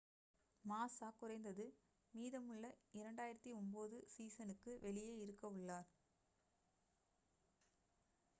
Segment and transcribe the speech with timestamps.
[0.65, 1.65] மாஸா குறைந்தது
[2.13, 5.89] மீதமுள்ள 2009 சீசனுக்கு வெளியே இருக்கவுள்ளார்